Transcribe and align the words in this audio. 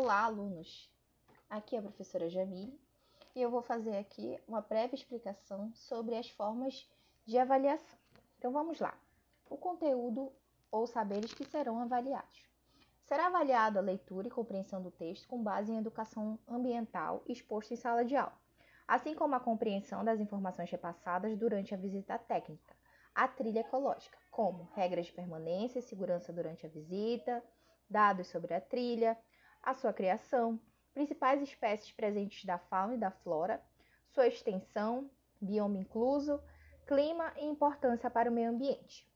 Olá, 0.00 0.26
alunos! 0.26 0.88
Aqui 1.50 1.74
é 1.74 1.80
a 1.80 1.82
professora 1.82 2.30
Jamile 2.30 2.80
e 3.34 3.42
eu 3.42 3.50
vou 3.50 3.60
fazer 3.60 3.96
aqui 3.96 4.38
uma 4.46 4.60
breve 4.60 4.94
explicação 4.94 5.72
sobre 5.74 6.14
as 6.14 6.30
formas 6.30 6.88
de 7.26 7.36
avaliação. 7.36 7.98
Então 8.38 8.52
vamos 8.52 8.78
lá. 8.78 8.96
O 9.50 9.56
conteúdo 9.56 10.32
ou 10.70 10.86
saberes 10.86 11.34
que 11.34 11.44
serão 11.44 11.80
avaliados. 11.80 12.44
Será 13.06 13.26
avaliado 13.26 13.76
a 13.76 13.82
leitura 13.82 14.28
e 14.28 14.30
compreensão 14.30 14.80
do 14.80 14.92
texto 14.92 15.26
com 15.26 15.42
base 15.42 15.72
em 15.72 15.78
educação 15.78 16.38
ambiental 16.46 17.24
exposta 17.26 17.74
em 17.74 17.76
sala 17.76 18.04
de 18.04 18.14
aula, 18.14 18.38
assim 18.86 19.16
como 19.16 19.34
a 19.34 19.40
compreensão 19.40 20.04
das 20.04 20.20
informações 20.20 20.70
repassadas 20.70 21.36
durante 21.36 21.74
a 21.74 21.76
visita 21.76 22.16
técnica, 22.16 22.76
a 23.12 23.26
trilha 23.26 23.60
ecológica, 23.60 24.16
como 24.30 24.70
regras 24.76 25.06
de 25.06 25.12
permanência 25.12 25.80
e 25.80 25.82
segurança 25.82 26.32
durante 26.32 26.64
a 26.64 26.68
visita, 26.68 27.42
dados 27.90 28.28
sobre 28.28 28.54
a 28.54 28.60
trilha, 28.60 29.18
a 29.68 29.74
sua 29.74 29.92
criação, 29.92 30.58
principais 30.94 31.42
espécies 31.42 31.92
presentes 31.92 32.42
da 32.42 32.56
fauna 32.56 32.94
e 32.94 32.98
da 32.98 33.10
flora, 33.10 33.62
sua 34.14 34.26
extensão, 34.26 35.10
bioma 35.38 35.76
incluso, 35.76 36.40
clima 36.86 37.34
e 37.36 37.44
importância 37.44 38.08
para 38.08 38.30
o 38.30 38.32
meio 38.32 38.48
ambiente. 38.48 39.06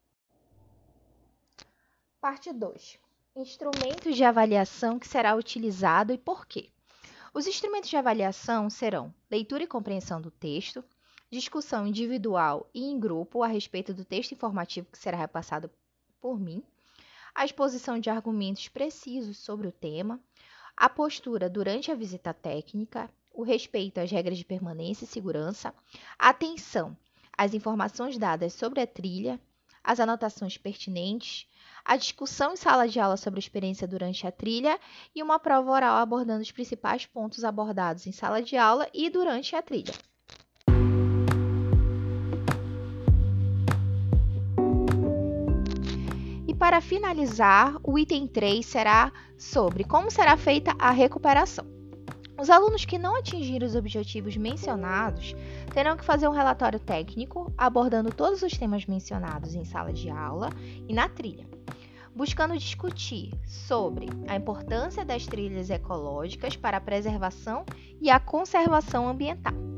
Parte 2.20 2.52
2. 2.52 2.98
Instrumentos 3.34 4.15
de 4.15 4.25
avaliação 4.25 4.98
que 4.98 5.09
será 5.09 5.34
utilizado 5.34 6.12
e 6.12 6.19
por 6.19 6.47
quê. 6.47 6.69
Os 7.33 7.47
instrumentos 7.47 7.89
de 7.89 7.97
avaliação 7.97 8.69
serão 8.69 9.12
leitura 9.30 9.64
e 9.64 9.66
compreensão 9.66 10.20
do 10.20 10.30
texto, 10.30 10.84
discussão 11.30 11.86
individual 11.86 12.69
e 12.75 12.84
em 12.84 13.00
grupo 13.00 13.42
a 13.42 13.47
respeito 13.47 13.95
do 13.95 14.05
texto 14.05 14.33
informativo 14.33 14.91
que 14.92 14.98
será 14.98 15.17
repassado 15.17 15.70
por 16.20 16.39
mim, 16.39 16.62
a 17.34 17.44
exposição 17.44 17.98
de 17.98 18.11
argumentos 18.11 18.69
precisos 18.69 19.38
sobre 19.38 19.66
o 19.66 19.72
tema, 19.72 20.20
a 20.77 20.88
postura 20.88 21.48
durante 21.48 21.91
a 21.91 21.94
visita 21.94 22.34
técnica, 22.34 23.11
o 23.33 23.42
respeito 23.42 23.98
às 23.98 24.11
regras 24.11 24.36
de 24.39 24.44
permanência 24.44 25.05
e 25.05 25.08
segurança, 25.08 25.74
a 26.19 26.28
atenção 26.28 26.97
às 27.36 27.55
informações 27.55 28.19
dadas 28.19 28.52
sobre 28.52 28.80
a 28.80 28.86
trilha, 28.86 29.41
as 29.83 29.98
anotações 29.98 30.56
pertinentes, 30.56 31.47
a 31.84 31.97
discussão 31.97 32.52
em 32.52 32.56
sala 32.56 32.86
de 32.86 33.00
aula 33.00 33.16
sobre 33.16 33.39
a 33.39 33.44
experiência 33.44 33.89
durante 33.89 34.27
a 34.27 34.30
trilha 34.30 34.78
e 35.14 35.22
uma 35.22 35.41
prova 35.41 35.70
oral 35.70 35.96
abordando 35.96 36.42
os 36.42 36.52
principais 36.52 37.06
pontos 37.06 37.42
abordados 37.42 38.06
em 38.06 38.12
sala 38.12 38.42
de 38.42 38.56
aula 38.56 38.89
e 38.94 39.11
durante 39.11 39.56
a 39.56 39.62
trilha. 39.62 40.11
Para 46.56 46.81
finalizar, 46.81 47.77
o 47.83 47.98
item 47.98 48.27
3 48.27 48.64
será 48.64 49.12
sobre 49.36 49.84
como 49.84 50.11
será 50.11 50.36
feita 50.36 50.75
a 50.78 50.91
recuperação. 50.91 51.64
Os 52.39 52.50
alunos 52.50 52.84
que 52.84 52.98
não 52.98 53.17
atingiram 53.17 53.67
os 53.67 53.77
objetivos 53.77 54.36
mencionados 54.36 55.34
terão 55.73 55.97
que 55.97 56.05
fazer 56.05 56.27
um 56.27 56.33
relatório 56.33 56.80
técnico 56.80 57.53
abordando 57.56 58.11
todos 58.11 58.42
os 58.42 58.56
temas 58.56 58.86
mencionados 58.86 59.55
em 59.55 59.64
sala 59.64 59.92
de 59.92 60.11
aula 60.11 60.50
e 60.89 60.92
na 60.92 61.08
trilha, 61.08 61.48
buscando 62.14 62.56
discutir 62.58 63.33
sobre 63.47 64.08
a 64.27 64.34
importância 64.34 65.05
das 65.05 65.27
trilhas 65.27 65.70
ecológicas 65.70 66.56
para 66.56 66.78
a 66.78 66.80
preservação 66.80 67.64
e 68.00 68.11
a 68.11 68.19
conservação 68.19 69.08
ambiental. 69.08 69.72